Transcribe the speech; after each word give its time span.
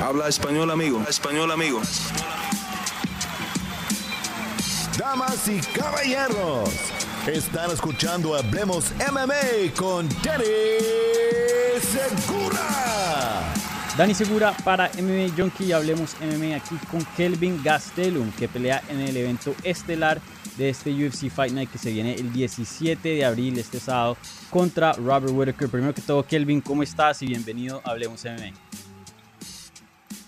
Habla 0.00 0.28
español, 0.28 0.70
amigo. 0.70 1.02
español, 1.08 1.50
amigo. 1.50 1.80
Damas 4.96 5.48
y 5.48 5.58
caballeros, 5.76 6.70
están 7.26 7.72
escuchando 7.72 8.36
Hablemos 8.36 8.92
MMA 9.10 9.74
con 9.76 10.08
Danny 10.22 10.44
Segura. 11.80 13.52
Dani 13.96 14.14
Segura 14.14 14.56
para 14.64 14.88
MMA 15.00 15.34
Junkie. 15.36 15.72
Hablemos 15.72 16.14
MMA 16.20 16.54
aquí 16.54 16.76
con 16.88 17.04
Kelvin 17.16 17.60
Gastelum, 17.64 18.30
que 18.32 18.46
pelea 18.46 18.80
en 18.88 19.00
el 19.00 19.16
evento 19.16 19.52
estelar 19.64 20.20
de 20.56 20.68
este 20.68 20.90
UFC 20.92 21.28
Fight 21.28 21.52
Night 21.52 21.72
que 21.72 21.78
se 21.78 21.90
viene 21.90 22.14
el 22.14 22.32
17 22.32 23.08
de 23.08 23.24
abril, 23.24 23.58
este 23.58 23.80
sábado, 23.80 24.16
contra 24.48 24.92
Robert 24.92 25.32
Whittaker. 25.32 25.68
Primero 25.68 25.92
que 25.92 26.02
todo, 26.02 26.24
Kelvin, 26.24 26.60
¿cómo 26.60 26.84
estás? 26.84 27.20
Y 27.22 27.26
bienvenido 27.26 27.82
a 27.84 27.90
Hablemos 27.90 28.24
MMA. 28.24 28.87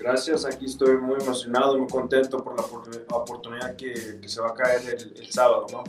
Gracias, 0.01 0.46
aquí 0.46 0.64
estoy 0.64 0.97
muy 0.97 1.20
emocionado, 1.20 1.79
muy 1.79 1.87
contento 1.87 2.43
por 2.43 2.56
la 2.56 2.65
oportunidad 3.16 3.77
que, 3.77 4.19
se 4.27 4.41
va 4.41 4.48
a 4.48 4.55
caer 4.55 4.98
el, 5.15 5.30
sábado, 5.30 5.66
¿no? 5.70 5.84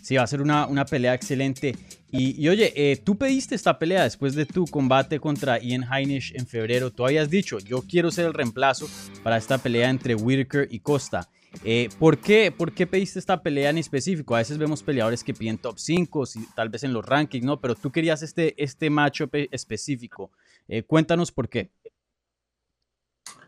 Sí, 0.00 0.16
va 0.16 0.22
a 0.22 0.26
ser 0.26 0.40
una, 0.40 0.66
una 0.66 0.86
pelea 0.86 1.12
excelente. 1.12 1.76
Y, 2.10 2.46
oye, 2.48 2.72
eh, 2.74 2.96
tú 2.96 3.16
pediste 3.16 3.54
esta 3.54 3.78
pelea 3.78 4.04
después 4.04 4.34
de 4.34 4.46
tu 4.46 4.66
combate 4.66 5.20
contra 5.20 5.58
Ian 5.58 5.84
Heinisch 5.90 6.34
en 6.34 6.46
febrero. 6.46 6.90
Tú 6.90 7.06
habías 7.06 7.30
dicho, 7.30 7.58
yo 7.58 7.82
quiero 7.82 8.10
ser 8.10 8.26
el 8.26 8.34
reemplazo 8.34 8.86
para 9.22 9.36
esta 9.36 9.58
pelea 9.58 9.88
entre 9.90 10.14
Whitaker 10.14 10.68
y 10.70 10.80
Costa. 10.80 11.28
Eh, 11.64 11.90
¿por, 11.98 12.18
qué, 12.18 12.50
¿Por 12.50 12.72
qué 12.72 12.86
pediste 12.86 13.18
esta 13.18 13.42
pelea 13.42 13.70
en 13.70 13.78
específico? 13.78 14.34
A 14.34 14.38
veces 14.38 14.58
vemos 14.58 14.82
peleadores 14.82 15.22
que 15.22 15.34
piden 15.34 15.58
top 15.58 15.78
5, 15.78 16.24
tal 16.54 16.68
vez 16.70 16.84
en 16.84 16.92
los 16.92 17.04
rankings, 17.04 17.44
¿no? 17.44 17.60
Pero 17.60 17.74
tú 17.74 17.90
querías 17.90 18.22
este, 18.22 18.54
este 18.62 18.90
matchup 18.90 19.34
específico. 19.50 20.30
Eh, 20.68 20.82
cuéntanos 20.82 21.32
por 21.32 21.48
qué. 21.48 21.70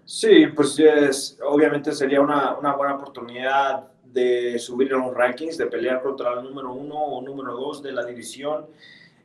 Sí, 0.04 0.46
pues 0.54 0.78
es, 0.78 1.38
obviamente 1.42 1.92
sería 1.92 2.20
una, 2.20 2.56
una, 2.58 2.74
buena 2.76 2.96
oportunidad 2.96 3.88
de 4.04 4.58
subir 4.58 4.92
en 4.92 5.00
los 5.00 5.14
rankings, 5.14 5.56
de 5.56 5.66
pelear 5.66 6.02
contra 6.02 6.34
el 6.34 6.44
número 6.44 6.72
uno 6.72 6.94
o 6.94 7.22
número 7.22 7.54
dos 7.54 7.82
de 7.82 7.92
la 7.92 8.04
división. 8.04 8.66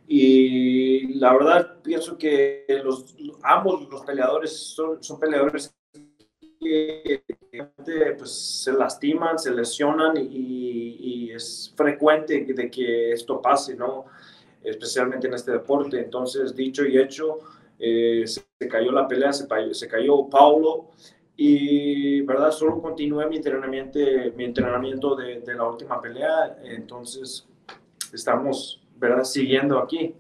Y 0.08 1.14
la 1.20 1.34
verdad 1.34 1.82
pienso 1.84 2.18
que 2.18 2.66
los, 2.84 3.16
ambos 3.44 3.88
los 3.90 4.02
peleadores 4.02 4.58
son, 4.58 5.04
son 5.04 5.20
peleadores 5.20 5.76
que 6.60 7.24
pues, 8.18 8.32
se 8.32 8.74
lastiman, 8.74 9.38
se 9.38 9.52
lesionan 9.52 10.16
y, 10.18 11.32
es 11.32 11.72
frecuente 11.78 12.44
de 12.44 12.72
que 12.72 13.12
esto 13.12 13.40
pase, 13.40 13.76
¿no? 13.76 14.06
Especialmente 14.64 15.28
en 15.28 15.36
este 15.36 15.52
deporte. 15.52 16.00
Entonces, 16.00 16.56
dicho 16.56 16.84
y 16.84 16.98
hecho, 16.98 17.38
eh, 17.78 18.26
cayó 18.68 18.92
la 18.92 19.08
pelea, 19.08 19.32
se, 19.32 19.48
se 19.74 19.88
cayó 19.88 20.28
Paulo 20.30 20.90
y, 21.36 22.22
¿verdad? 22.22 22.52
Solo 22.52 22.82
continué 22.82 23.26
mi 23.28 23.38
entrenamiento, 23.38 23.98
mi 24.36 24.44
entrenamiento 24.44 25.16
de, 25.16 25.42
la 25.56 25.64
última 25.64 26.02
pelea, 26.02 26.58
entonces 26.66 27.48
estamos, 28.14 28.82
¿verdad? 28.98 29.24
Siguiendo 29.24 29.80
aquí. 29.80 30.16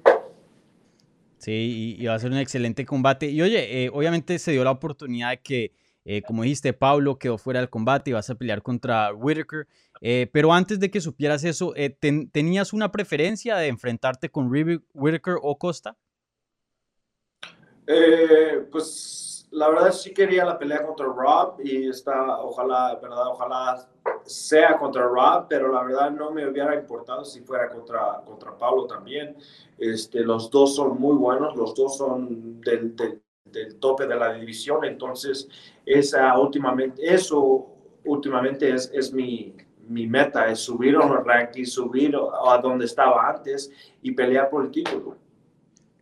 Sí, 1.37 1.97
y, 1.99 2.05
va 2.05 2.15
a 2.15 2.19
ser 2.19 2.31
un 2.31 2.37
excelente 2.37 2.85
combate. 2.85 3.29
Y 3.29 3.41
oye, 3.41 3.83
eh, 3.83 3.89
obviamente 3.93 4.39
se 4.39 4.51
dio 4.51 4.63
la 4.63 4.71
oportunidad 4.71 5.31
de 5.31 5.41
que, 5.41 5.73
eh, 6.05 6.21
como 6.21 6.43
dijiste, 6.43 6.71
Pablo 6.71 7.19
quedó 7.19 7.37
fuera 7.37 7.59
del 7.59 7.69
combate 7.69 8.11
y 8.11 8.13
vas 8.13 8.29
a 8.29 8.35
pelear 8.35 8.61
contra 8.61 9.13
Whitaker. 9.13 9.67
pero 10.31 10.53
antes 10.53 10.79
de 10.79 10.89
que 10.89 11.01
supieras 11.01 11.43
eso, 11.43 11.73
¿tenías 12.31 12.71
una 12.71 12.93
preferencia 12.93 13.57
de 13.57 13.67
enfrentarte 13.67 14.29
con 14.29 14.49
Whitaker 14.49 15.35
o 15.41 15.57
Costa? 15.57 15.97
Eh, 17.91 18.67
pues 18.71 19.47
la 19.49 19.67
verdad 19.67 19.91
sí 19.91 20.13
quería 20.13 20.45
la 20.45 20.59
pelea 20.59 20.85
contra 20.85 21.07
Rob 21.07 21.55
y 21.63 21.89
está, 21.89 22.39
ojalá, 22.39 22.99
verdad, 23.01 23.29
ojalá 23.29 23.89
sea 24.25 24.77
contra 24.77 25.07
Rob, 25.07 25.47
pero 25.49 25.73
la 25.73 25.81
verdad 25.81 26.11
no 26.11 26.29
me 26.29 26.47
hubiera 26.47 26.75
importado 26.75 27.25
si 27.25 27.41
fuera 27.41 27.67
contra, 27.67 28.21
contra 28.23 28.55
Pablo 28.55 28.85
también. 28.85 29.35
Este, 29.75 30.19
los 30.19 30.51
dos 30.51 30.75
son 30.75 30.99
muy 31.01 31.15
buenos, 31.15 31.55
los 31.55 31.73
dos 31.73 31.97
son 31.97 32.61
del, 32.61 32.95
del, 32.95 33.79
tope 33.79 34.05
de 34.05 34.15
la 34.15 34.33
división, 34.33 34.85
entonces 34.85 35.49
esa 35.83 36.37
últimamente, 36.37 37.11
eso 37.11 37.69
últimamente 38.05 38.71
es, 38.71 38.91
es 38.93 39.11
mi, 39.11 39.55
mi 39.87 40.05
meta, 40.05 40.47
es 40.51 40.59
subir 40.59 40.95
a 40.95 41.07
los 41.07 41.25
rankings, 41.25 41.73
subir 41.73 42.15
a 42.15 42.57
donde 42.59 42.85
estaba 42.85 43.27
antes 43.27 43.71
y 44.03 44.11
pelear 44.11 44.47
por 44.47 44.65
el 44.65 44.69
título. 44.69 45.17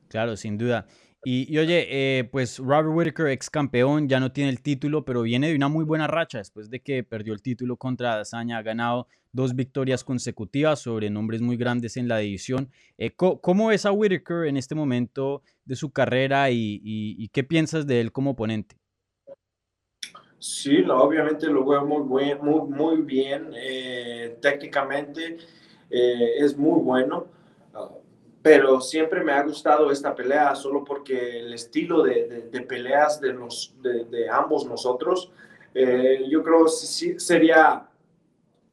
Claro, 0.09 0.35
sin 0.35 0.57
duda. 0.57 0.85
Y, 1.29 1.57
oye, 1.57 1.87
eh, 1.89 2.23
pues 2.23 2.57
Robert 2.57 2.87
Whitaker, 2.89 3.27
ex 3.27 3.49
campeón, 3.49 4.07
ya 4.07 4.17
no 4.21 4.31
tiene 4.31 4.49
el 4.49 4.61
título, 4.61 5.03
pero 5.03 5.23
viene 5.23 5.49
de 5.49 5.55
una 5.57 5.67
muy 5.67 5.83
buena 5.83 6.07
racha 6.07 6.37
después 6.37 6.69
de 6.69 6.79
que 6.79 7.03
perdió 7.03 7.33
el 7.33 7.41
título 7.41 7.75
contra 7.75 8.13
Adesanya. 8.13 8.59
Ha 8.59 8.61
ganado 8.61 9.07
dos 9.33 9.53
victorias 9.53 10.05
consecutivas 10.05 10.79
sobre 10.79 11.09
nombres 11.09 11.41
muy 11.41 11.57
grandes 11.57 11.97
en 11.97 12.07
la 12.07 12.19
división. 12.19 12.69
Eh, 12.97 13.13
¿Cómo 13.13 13.67
ves 13.67 13.85
a 13.85 13.91
Whitaker 13.91 14.45
en 14.45 14.55
este 14.55 14.73
momento 14.73 15.41
de 15.65 15.75
su 15.75 15.91
carrera 15.91 16.49
y, 16.49 17.29
qué 17.33 17.43
piensas 17.43 17.85
de 17.85 17.99
él 17.99 18.13
como 18.13 18.31
oponente? 18.31 18.77
Sí, 20.39 20.81
obviamente 20.89 21.47
lo 21.47 21.65
veo 21.65 21.85
muy, 21.85 22.35
muy, 22.35 22.69
muy 22.69 23.01
bien. 23.01 23.51
Eh, 23.53 24.37
técnicamente 24.41 25.39
es 25.89 26.57
muy 26.57 26.79
bueno 26.79 27.27
pero 28.47 28.79
siempre 28.79 29.25
me 29.25 29.33
ha 29.33 29.43
gustado 29.43 29.91
esta 29.91 30.15
pelea 30.15 30.55
solo 30.55 30.81
porque 30.81 31.39
el 31.39 31.53
estilo 31.53 32.01
de, 32.01 32.47
de, 32.49 32.61
peleas 32.61 33.19
de, 33.19 33.33
los, 33.33 33.75
de, 33.81 34.29
ambos 34.29 34.65
nosotros, 34.65 35.33
eh, 35.73 36.23
yo 36.29 36.41
creo 36.41 36.63
que 36.63 36.71
sí 36.71 37.19
sería 37.19 37.89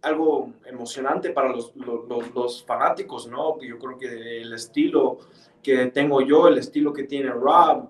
algo 0.00 0.52
emocionante 0.64 1.30
para 1.30 1.48
los, 1.48 1.74
los, 1.74 2.32
los, 2.32 2.64
fanáticos, 2.64 3.26
¿no? 3.26 3.60
Yo 3.62 3.76
creo 3.80 3.98
que 3.98 4.42
el 4.42 4.52
estilo 4.52 5.18
que 5.60 5.86
tengo 5.86 6.20
yo, 6.20 6.46
el 6.46 6.58
estilo 6.58 6.92
que 6.92 7.02
tiene 7.02 7.30
Rob, 7.30 7.88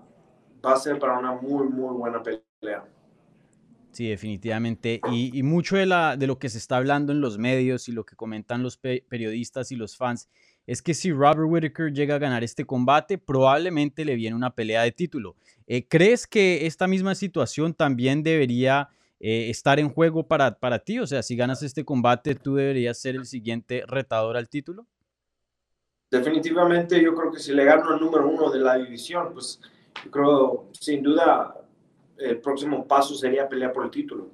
va 0.65 0.73
a 0.73 0.77
ser 0.77 0.97
para 0.97 1.19
una 1.19 1.33
muy, 1.33 1.67
muy 1.67 1.95
buena 1.95 2.23
pelea. 2.23 2.83
Sí, 3.95 4.09
definitivamente. 4.09 4.99
Y, 5.09 5.41
mucho 5.43 5.77
de, 5.77 5.85
la, 5.85 6.17
de 6.17 6.27
lo 6.27 6.37
que 6.37 6.49
se 6.49 6.57
está 6.57 6.75
hablando 6.75 7.13
en 7.13 7.21
los 7.21 7.37
medios 7.37 7.87
y 7.87 7.93
lo 7.93 8.05
que 8.05 8.17
comentan 8.17 8.61
los 8.61 8.75
periodistas 8.75 9.71
y 9.71 9.77
los 9.77 9.95
fans 9.95 10.27
es 10.67 10.81
que 10.81 10.93
si 10.93 11.13
Robert 11.13 11.47
Whitaker 11.47 11.93
llega 11.93 12.15
a 12.15 12.17
ganar 12.17 12.43
este 12.43 12.65
combate, 12.65 13.17
probablemente 13.17 14.03
le 14.03 14.15
viene 14.15 14.35
una 14.35 14.53
pelea 14.53 14.81
de 14.81 14.91
título. 14.91 15.37
Eh, 15.65 15.87
¿Crees 15.87 16.27
que 16.27 16.65
esta 16.65 16.87
misma 16.87 17.15
situación 17.15 17.73
también 17.73 18.21
debería 18.21 18.89
eh, 19.21 19.49
estar 19.49 19.79
en 19.79 19.87
juego 19.87 20.27
para, 20.27 20.59
para 20.59 20.79
ti? 20.79 20.99
O 20.99 21.07
sea, 21.07 21.23
si 21.23 21.37
ganas 21.37 21.63
este 21.63 21.85
combate, 21.85 22.35
¿tú 22.35 22.55
deberías 22.55 22.99
ser 22.99 23.15
el 23.15 23.25
siguiente 23.25 23.85
retador 23.87 24.35
al 24.35 24.49
título? 24.49 24.85
Definitivamente, 26.11 27.01
yo 27.01 27.15
creo 27.15 27.31
que 27.31 27.39
si 27.39 27.53
le 27.53 27.63
gano 27.63 27.93
al 27.93 28.01
número 28.01 28.27
uno 28.27 28.51
de 28.51 28.59
la 28.59 28.75
división, 28.75 29.31
pues 29.31 29.61
yo 30.03 30.11
creo, 30.11 30.69
sin 30.73 31.01
duda, 31.01 31.55
el 32.17 32.39
próximo 32.39 32.87
paso 32.87 33.15
sería 33.15 33.47
pelear 33.47 33.71
por 33.71 33.85
el 33.85 33.91
título. 33.91 34.29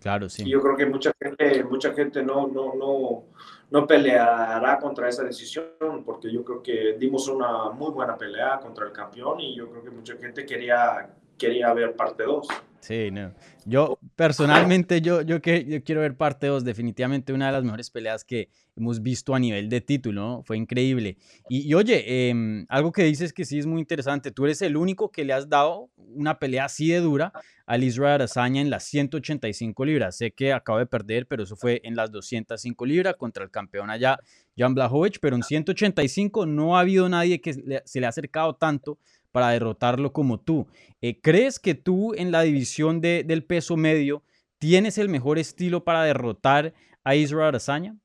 Claro, 0.00 0.28
sí. 0.28 0.44
Y 0.46 0.50
yo 0.50 0.60
creo 0.60 0.76
que 0.76 0.86
mucha 0.86 1.12
gente, 1.20 1.64
mucha 1.64 1.92
gente 1.92 2.22
no, 2.22 2.46
no, 2.46 2.74
no, 2.74 3.24
no 3.70 3.86
peleará 3.86 4.78
contra 4.78 5.08
esa 5.08 5.24
decisión, 5.24 6.04
porque 6.04 6.30
yo 6.30 6.44
creo 6.44 6.62
que 6.62 6.96
dimos 6.98 7.28
una 7.28 7.70
muy 7.70 7.90
buena 7.90 8.16
pelea 8.16 8.60
contra 8.60 8.86
el 8.86 8.92
campeón 8.92 9.40
y 9.40 9.56
yo 9.56 9.68
creo 9.68 9.82
que 9.82 9.90
mucha 9.90 10.16
gente 10.16 10.46
quería, 10.46 11.10
quería 11.38 11.72
ver 11.74 11.94
parte 11.94 12.24
2. 12.24 12.48
Sí, 12.86 13.10
no. 13.10 13.34
Yo 13.64 13.98
personalmente, 14.14 15.00
yo, 15.00 15.22
yo, 15.22 15.42
que, 15.42 15.64
yo 15.64 15.82
quiero 15.82 16.02
ver 16.02 16.16
parte 16.16 16.46
2, 16.46 16.64
definitivamente 16.64 17.32
una 17.32 17.46
de 17.46 17.52
las 17.52 17.64
mejores 17.64 17.90
peleas 17.90 18.24
que 18.24 18.48
hemos 18.76 19.02
visto 19.02 19.34
a 19.34 19.40
nivel 19.40 19.68
de 19.68 19.80
título, 19.80 20.20
¿no? 20.20 20.42
Fue 20.44 20.56
increíble. 20.56 21.16
Y, 21.48 21.74
oye, 21.74 22.28
em, 22.28 22.64
algo 22.68 22.92
que 22.92 23.02
dices 23.02 23.32
que 23.32 23.44
sí 23.44 23.58
es 23.58 23.66
muy 23.66 23.80
interesante, 23.80 24.30
tú 24.30 24.44
eres 24.44 24.62
el 24.62 24.76
único 24.76 25.10
que 25.10 25.24
le 25.24 25.32
has 25.32 25.48
dado 25.48 25.90
una 25.96 26.38
pelea 26.38 26.66
así 26.66 26.88
de 26.88 27.00
dura 27.00 27.32
al 27.66 27.82
Israel 27.82 28.14
Arazaña 28.14 28.60
en 28.60 28.70
las 28.70 28.84
185 28.84 29.84
libras. 29.84 30.16
Sé 30.18 30.30
que 30.30 30.52
acabo 30.52 30.78
de 30.78 30.86
perder, 30.86 31.26
pero 31.26 31.42
eso 31.42 31.56
fue 31.56 31.80
en 31.82 31.96
las 31.96 32.12
205 32.12 32.86
libras 32.86 33.16
contra 33.16 33.42
el 33.42 33.50
campeón 33.50 33.90
allá, 33.90 34.20
Jan 34.56 34.74
Blachowicz, 34.74 35.18
pero 35.18 35.34
en 35.34 35.42
185 35.42 36.46
no 36.46 36.76
ha 36.76 36.82
habido 36.82 37.08
nadie 37.08 37.40
que 37.40 37.52
se 37.52 38.00
le 38.00 38.06
ha 38.06 38.10
acercado 38.10 38.54
tanto 38.54 39.00
para 39.36 39.50
derrotarlo 39.50 40.14
como 40.14 40.40
tú. 40.40 40.66
Eh, 41.02 41.20
¿Crees 41.20 41.58
que 41.58 41.74
tú 41.74 42.14
en 42.14 42.32
la 42.32 42.40
división 42.40 43.02
de, 43.02 43.22
del 43.22 43.44
peso 43.44 43.76
medio 43.76 44.22
tienes 44.58 44.96
el 44.96 45.10
mejor 45.10 45.38
estilo 45.38 45.84
para 45.84 46.04
derrotar 46.04 46.72
a 47.04 47.14
Israel 47.16 47.48
Arazaña? 47.48 47.98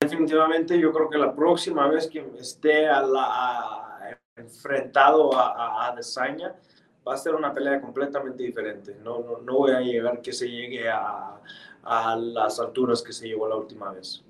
Definitivamente 0.00 0.78
yo 0.78 0.92
creo 0.92 1.10
que 1.10 1.18
la 1.18 1.34
próxima 1.34 1.88
vez 1.88 2.06
que 2.06 2.24
esté 2.38 2.86
a 2.86 3.02
la, 3.02 4.20
enfrentado 4.36 5.36
a, 5.36 5.88
a 5.88 5.96
va 5.96 7.14
a 7.14 7.16
ser 7.16 7.34
una 7.34 7.52
pelea 7.52 7.80
completamente 7.80 8.44
diferente. 8.44 8.96
No, 9.02 9.18
no, 9.18 9.38
no 9.38 9.54
voy 9.54 9.72
a 9.72 9.80
llegar 9.80 10.22
que 10.22 10.32
se 10.32 10.48
llegue 10.48 10.88
a, 10.88 11.40
a 11.82 12.14
las 12.14 12.60
alturas 12.60 13.02
que 13.02 13.12
se 13.12 13.26
llegó 13.26 13.48
la 13.48 13.56
última 13.56 13.90
vez. 13.90 14.22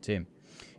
Sí. 0.00 0.24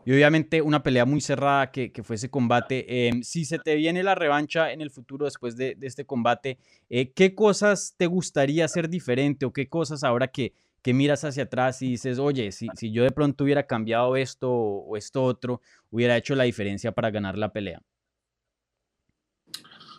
Y 0.09 0.13
obviamente 0.13 0.63
una 0.63 0.81
pelea 0.81 1.05
muy 1.05 1.21
cerrada 1.21 1.69
que, 1.69 1.91
que 1.91 2.01
fue 2.01 2.15
ese 2.15 2.31
combate. 2.31 3.09
Em, 3.09 3.21
si 3.21 3.45
se 3.45 3.59
te 3.59 3.75
viene 3.75 4.01
la 4.01 4.15
revancha 4.15 4.71
en 4.71 4.81
el 4.81 4.89
futuro 4.89 5.25
después 5.25 5.55
de, 5.55 5.75
de 5.75 5.85
este 5.85 6.03
combate, 6.03 6.57
eh, 6.89 7.11
¿qué 7.11 7.35
cosas 7.35 7.93
te 7.95 8.07
gustaría 8.07 8.65
hacer 8.65 8.89
diferente 8.89 9.45
o 9.45 9.53
qué 9.53 9.69
cosas 9.69 10.03
ahora 10.03 10.27
que, 10.29 10.55
que 10.81 10.95
miras 10.95 11.25
hacia 11.25 11.43
atrás 11.43 11.83
y 11.83 11.89
dices, 11.89 12.17
oye, 12.17 12.51
si, 12.51 12.69
si 12.73 12.91
yo 12.91 13.03
de 13.03 13.11
pronto 13.11 13.43
hubiera 13.43 13.67
cambiado 13.67 14.15
esto 14.15 14.49
o 14.51 14.97
esto 14.97 15.23
otro, 15.23 15.61
hubiera 15.91 16.17
hecho 16.17 16.33
la 16.33 16.45
diferencia 16.45 16.91
para 16.91 17.11
ganar 17.11 17.37
la 17.37 17.53
pelea? 17.53 17.79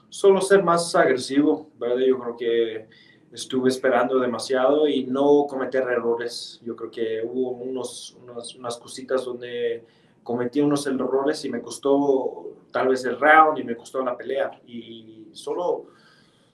Solo 0.09 0.41
ser 0.41 0.65
más 0.65 0.93
agresivo, 0.97 1.71
¿verdad? 1.79 2.05
Yo 2.05 2.19
creo 2.19 2.37
que 2.37 2.89
estuve 3.33 3.69
esperando 3.69 4.19
demasiado 4.19 4.89
y 4.89 5.05
no 5.05 5.47
cometer 5.49 5.85
errores. 5.85 6.61
Yo 6.65 6.75
creo 6.75 6.91
que 6.91 7.23
hubo 7.23 7.53
unos, 7.53 8.19
unas 8.59 8.77
cositas 8.77 9.25
donde 9.25 9.85
cometí 10.23 10.61
unos 10.61 10.87
errores 10.87 11.45
y 11.45 11.51
me 11.51 11.61
costó 11.61 12.57
tal 12.73 12.89
vez 12.89 13.05
el 13.05 13.19
round 13.19 13.59
y 13.59 13.65
me 13.65 13.77
costó 13.77 14.03
la 14.03 14.17
pelea. 14.17 14.61
Y 14.67 15.29
solo, 15.33 15.87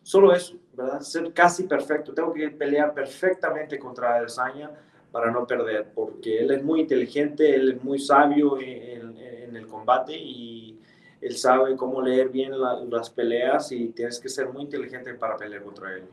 solo 0.03 0.33
eso, 0.33 0.57
¿verdad? 0.75 1.01
Ser 1.01 1.33
casi 1.33 1.65
perfecto. 1.65 2.13
Tengo 2.15 2.33
que 2.33 2.51
pelear 2.51 2.95
perfectamente 2.95 3.79
contra 3.79 4.17
Adesanya 4.17 4.71
para 5.13 5.31
no 5.31 5.47
perder, 5.47 5.93
porque 5.95 6.41
él 6.41 6.51
es 6.51 6.63
muy 6.63 6.81
inteligente, 6.81 7.55
él 7.55 7.73
es 7.73 7.85
muy 7.85 7.99
sabio 7.99 8.61
en, 8.61 9.17
en 9.17 9.57
el 9.57 9.67
combate 9.67 10.15
y 10.15 10.79
él 11.21 11.37
sabe 11.37 11.77
cómo 11.77 12.03
leer 12.03 12.29
bien 12.29 12.53
las 12.91 13.11
peleas 13.11 13.73
y 13.73 13.89
tienes 13.89 14.21
que 14.21 14.29
ser 14.29 14.49
muy 14.49 14.63
inteligente 14.63 15.15
para 15.15 15.37
pelear 15.37 15.63
contra 15.63 15.95
él. 15.95 16.05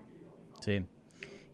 Sí. 0.62 0.86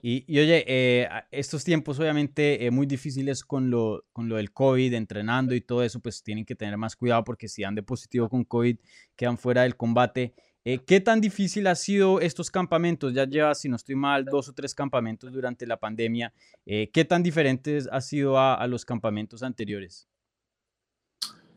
Y, 0.01 0.40
oye, 0.40 0.63
eh, 0.68 1.10
estos 1.31 1.63
tiempos 1.63 2.00
obviamente 2.00 2.66
eh, 2.66 2.72
muy 2.72 2.88
difíciles 2.88 3.44
con 3.44 3.69
lo, 3.69 4.06
con 4.13 4.30
lo 4.30 4.38
del 4.38 4.54
COVID, 4.54 4.94
entrenando 4.94 5.54
y 5.54 5.62
todo 5.62 5.84
eso, 5.84 6.00
pues 6.00 6.24
tienen 6.24 6.46
que 6.46 6.56
tener 6.56 6.78
más 6.78 6.96
cuidado 6.96 7.24
porque 7.24 7.48
si 7.48 7.63
dan 7.63 7.75
de 7.75 7.84
positivo 7.84 8.30
con 8.30 8.46
COVID, 8.46 8.78
quedan 9.16 9.38
fuera 9.38 9.63
del 9.63 9.75
combate. 9.75 10.34
Eh, 10.63 10.80
¿Qué 10.86 11.01
tan 11.01 11.19
difícil 11.19 11.68
ha 11.68 11.75
sido 11.75 12.22
estos 12.22 12.50
campamentos? 12.50 13.13
Ya 13.13 13.25
llevas, 13.25 13.60
si 13.60 13.68
no 13.69 13.75
estoy 13.75 13.96
mal, 13.96 14.24
dos 14.24 14.48
o 14.48 14.54
tres 14.54 14.74
campamentos 14.74 15.34
durante 15.34 15.66
la 15.66 15.78
pandemia. 15.78 16.34
¿Qué 16.66 17.06
tan 17.07 17.24
diferentes 17.24 17.90
ha 17.92 18.00
sido 18.00 18.38
a, 18.38 18.56
a, 18.56 18.68
los 18.68 18.86
campamentos 18.86 19.42
anteriores? 19.42 20.07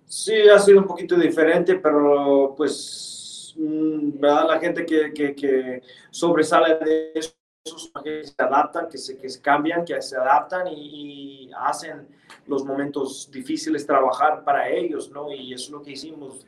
Sí, 0.06 0.35
ha 0.49 0.59
sido 0.59 0.79
un 0.79 0.87
poquito 0.87 1.17
diferente, 1.17 1.77
pero 1.77 2.55
pues, 2.56 3.55
mm, 3.56 4.19
¿verdad? 4.19 4.47
La 4.49 4.61
gente 4.61 4.87
que, 4.87 5.12
que, 5.12 5.35
que 5.35 5.83
sobresale 6.11 6.79
de 6.79 7.21
eso 7.64 7.91
que 8.03 8.25
se 8.25 8.35
adaptan, 8.38 8.88
que 8.88 8.99
se, 8.99 9.17
que 9.17 9.29
se 9.29 9.41
cambian, 9.41 9.85
que 9.85 10.00
se 10.03 10.17
adaptan 10.17 10.67
y, 10.69 11.47
y, 11.47 11.50
hacen 11.56 12.09
los 12.47 12.64
momentos 12.64 13.31
difíciles 13.31 13.87
trabajar 13.87 14.43
para 14.43 14.69
ellos, 14.69 15.11
¿no? 15.11 15.32
Y 15.32 15.53
eso 15.53 15.67
es 15.67 15.70
lo 15.70 15.82
que 15.82 15.93
hicimos. 15.93 16.44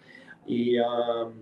Y 0.47 0.79
um, 0.79 1.33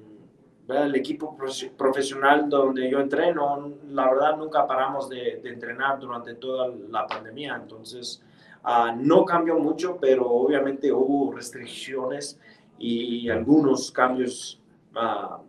el 0.68 0.94
equipo 0.94 1.36
profesional 1.76 2.48
donde 2.48 2.90
yo 2.90 3.00
entreno, 3.00 3.72
la 3.88 4.10
verdad 4.10 4.36
nunca 4.36 4.66
paramos 4.66 5.08
de, 5.08 5.40
de 5.42 5.50
entrenar 5.50 5.98
durante 5.98 6.34
toda 6.34 6.68
la 6.90 7.06
pandemia, 7.06 7.56
entonces 7.56 8.22
uh, 8.64 8.94
no 8.96 9.24
cambió 9.24 9.58
mucho, 9.58 9.98
pero 10.00 10.28
obviamente 10.28 10.92
hubo 10.92 11.32
restricciones 11.32 12.38
y 12.78 13.28
algunos 13.28 13.92
cambios, 13.92 14.60
uh, 14.96 15.40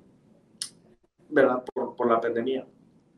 ¿verdad? 1.29 1.63
Por, 1.73 1.95
por 1.95 2.09
la 2.09 2.21
pandemia. 2.21 2.65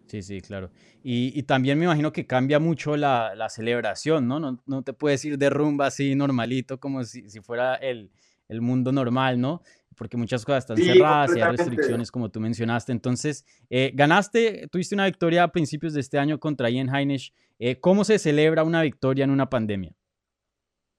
Sí, 0.07 0.21
sí, 0.21 0.41
claro. 0.41 0.69
Y, 1.03 1.37
y, 1.37 1.43
también 1.43 1.79
me 1.79 1.85
imagino 1.85 2.11
que 2.11 2.27
cambia 2.27 2.59
mucho 2.59 2.95
la, 2.95 3.33
la 3.35 3.49
celebración, 3.49 4.27
¿no? 4.27 4.39
¿no? 4.39 4.61
¿no? 4.65 4.83
te 4.83 4.93
puedes 4.93 5.23
ir 5.25 5.37
de 5.37 5.49
rumba 5.49 5.87
así 5.87 6.15
normalito, 6.15 6.79
como 6.79 7.03
si, 7.03 7.27
si 7.29 7.41
fuera 7.41 7.75
el, 7.75 8.11
el, 8.47 8.61
mundo 8.61 8.91
normal, 8.91 9.39
¿no? 9.39 9.61
Porque 9.95 10.17
muchas 10.17 10.45
cosas 10.45 10.63
están 10.63 10.77
sí, 10.77 10.83
cerradas 10.83 11.35
y 11.35 11.41
hay 11.41 11.55
restricciones, 11.55 12.11
como 12.11 12.29
tú 12.29 12.39
mencionaste. 12.39 12.91
Entonces, 12.91 13.45
eh, 13.69 13.91
ganaste, 13.93 14.67
tuviste 14.71 14.93
una 14.93 15.05
victoria 15.05 15.43
a 15.43 15.51
principios 15.51 15.93
de 15.93 16.01
este 16.01 16.19
año 16.19 16.39
contra 16.39 16.69
Ian 16.69 16.93
Heinisch. 16.93 17.33
Eh, 17.57 17.79
¿Cómo 17.79 18.03
se 18.03 18.19
celebra 18.19 18.63
una 18.63 18.81
victoria 18.81 19.23
en 19.23 19.31
una 19.31 19.49
pandemia? 19.49 19.95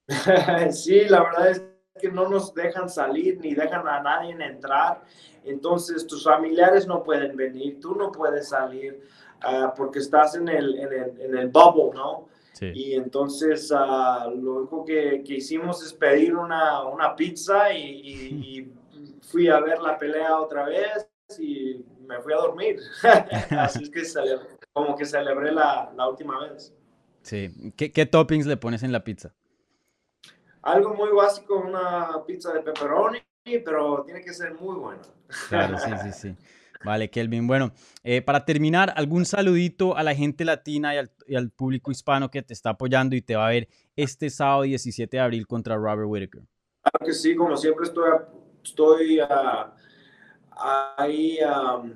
sí, 0.71 1.01
la 1.09 1.23
verdad 1.23 1.51
es 1.51 1.63
que 1.97 2.09
no 2.09 2.27
nos 2.27 2.53
dejan 2.53 2.89
salir 2.89 3.39
ni 3.39 3.53
dejan 3.53 3.87
a 3.87 4.01
nadie 4.01 4.31
entrar. 4.31 5.03
Entonces 5.43 6.05
tus 6.05 6.23
familiares 6.23 6.87
no 6.87 7.03
pueden 7.03 7.35
venir, 7.35 7.79
tú 7.79 7.95
no 7.95 8.11
puedes 8.11 8.49
salir 8.49 9.01
uh, 9.43 9.73
porque 9.75 9.99
estás 9.99 10.35
en 10.35 10.49
el, 10.49 10.77
en 10.77 10.93
el, 10.93 11.21
en 11.21 11.37
el 11.37 11.47
bubble, 11.47 11.91
¿no? 11.95 12.27
Sí. 12.53 12.71
Y 12.73 12.93
entonces 12.93 13.71
uh, 13.71 14.29
lo 14.29 14.55
único 14.55 14.83
que, 14.83 15.23
que, 15.23 15.35
hicimos 15.35 15.85
es 15.85 15.93
pedir 15.93 16.35
una, 16.35 16.83
una 16.83 17.15
pizza 17.15 17.71
y, 17.71 17.83
y, 17.83 18.13
y, 18.59 18.73
fui 19.21 19.47
a 19.47 19.59
ver 19.59 19.79
la 19.79 19.97
pelea 19.97 20.39
otra 20.39 20.65
vez 20.65 21.07
y 21.37 21.85
me 22.07 22.19
fui 22.19 22.33
a 22.33 22.37
dormir. 22.37 22.79
Así 23.51 23.83
es 23.83 23.89
que 23.89 24.03
celebré, 24.05 24.47
como 24.73 24.95
que 24.95 25.05
celebré 25.05 25.51
la, 25.51 25.91
la 25.95 26.09
última 26.09 26.39
vez. 26.47 26.73
Sí. 27.21 27.73
¿Qué, 27.77 27.91
¿Qué 27.91 28.05
toppings 28.05 28.45
le 28.47 28.57
pones 28.57 28.83
en 28.83 28.91
la 28.91 29.03
pizza? 29.03 29.33
Algo 30.67 30.93
muy 30.93 31.09
básico, 31.11 31.59
una 31.59 32.23
pizza 32.25 32.51
de 32.53 32.61
pepperoni, 32.61 33.19
pero 33.43 34.03
tiene 34.03 34.21
que 34.21 34.33
ser 34.33 34.53
muy 34.53 34.75
buena. 34.75 35.01
Claro, 35.49 35.77
sí, 35.77 35.91
sí, 36.03 36.11
sí. 36.11 36.35
Vale, 36.83 37.09
Kelvin. 37.09 37.47
Bueno, 37.47 37.71
eh, 38.03 38.21
para 38.21 38.45
terminar, 38.45 38.93
algún 38.95 39.25
saludito 39.25 39.95
a 39.97 40.03
la 40.03 40.13
gente 40.13 40.45
latina 40.45 40.93
y 40.93 40.97
al, 40.97 41.11
y 41.25 41.35
al, 41.35 41.49
público 41.49 41.89
hispano 41.89 42.29
que 42.29 42.43
te 42.43 42.53
está 42.53 42.71
apoyando 42.71 43.15
y 43.15 43.21
te 43.21 43.35
va 43.35 43.47
a 43.47 43.49
ver 43.49 43.67
este 43.95 44.29
sábado 44.29 44.61
17 44.63 45.17
de 45.17 45.21
abril 45.21 45.47
contra 45.47 45.75
Robert 45.75 46.07
Whitaker. 46.07 46.41
Claro 46.81 47.05
que 47.05 47.13
sí, 47.13 47.35
como 47.35 47.57
siempre 47.57 47.85
estoy, 47.85 48.11
estoy 48.63 49.21
uh, 49.21 49.71
ahí 50.97 51.39
um, 51.41 51.93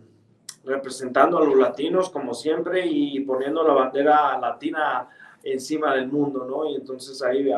representando 0.64 1.38
a 1.38 1.46
los 1.46 1.56
latinos, 1.56 2.10
como 2.10 2.34
siempre, 2.34 2.86
y 2.88 3.20
poniendo 3.20 3.68
la 3.68 3.74
bandera 3.74 4.38
latina 4.40 5.08
encima 5.44 5.96
del 5.96 6.08
mundo, 6.08 6.46
¿no? 6.46 6.70
Y 6.70 6.76
entonces 6.76 7.22
ahí, 7.22 7.50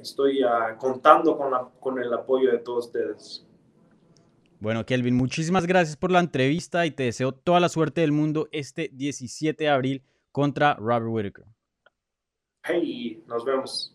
estoy 0.00 0.44
uh, 0.44 0.76
contando 0.78 1.36
con, 1.36 1.50
la, 1.50 1.68
con 1.80 1.98
el 2.00 2.12
apoyo 2.12 2.50
de 2.52 2.58
todos 2.58 2.86
ustedes. 2.86 3.46
Bueno, 4.58 4.86
Kelvin, 4.86 5.14
muchísimas 5.14 5.66
gracias 5.66 5.96
por 5.96 6.10
la 6.10 6.20
entrevista 6.20 6.86
y 6.86 6.90
te 6.90 7.04
deseo 7.04 7.32
toda 7.32 7.60
la 7.60 7.68
suerte 7.68 8.00
del 8.00 8.12
mundo 8.12 8.48
este 8.52 8.90
17 8.92 9.64
de 9.64 9.70
abril 9.70 10.02
contra 10.32 10.74
Robert 10.74 11.06
Whitaker. 11.08 11.44
Hey, 12.64 13.22
nos 13.26 13.44
vemos. 13.44 13.94